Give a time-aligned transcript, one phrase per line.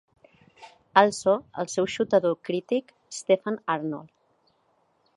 [1.01, 4.15] Also, el seu xutador crític Stephen Arnold.